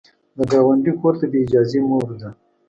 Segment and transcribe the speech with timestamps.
[0.37, 2.29] د ګاونډي کور ته بې اجازې مه ورځه